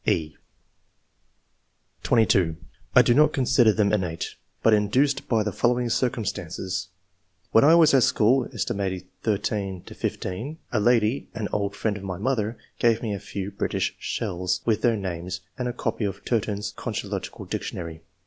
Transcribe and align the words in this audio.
(e) 0.07 0.33
(22) 2.01 2.55
"I 2.95 3.03
do 3.03 3.13
not 3.13 3.33
consider 3.33 3.71
them 3.71 3.93
innate, 3.93 4.33
but 4.63 4.73
induced 4.73 5.27
by 5.29 5.43
the 5.43 5.51
following 5.51 5.91
circumstances:— 5.91 6.87
^When 7.53 7.63
I 7.63 7.75
was 7.75 7.93
at 7.93 8.01
school, 8.01 8.47
set. 8.51 9.03
13 9.21 9.81
15, 9.83 10.57
a 10.71 10.79
lady, 10.79 11.29
an 11.35 11.47
old 11.53 11.75
friend 11.75 11.97
of 11.97 12.03
my 12.03 12.17
mother, 12.17 12.57
gave 12.79 13.03
me 13.03 13.13
a 13.13 13.19
few 13.19 13.51
British 13.51 13.95
shells, 13.99 14.61
with 14.65 14.81
their 14.81 14.97
names, 14.97 15.41
and 15.55 15.67
a 15.67 15.71
copy 15.71 16.05
of 16.05 16.25
*Turton's 16.25 16.71
Concho 16.71 17.07
logical 17.07 17.45
Dictionary.' 17.45 18.01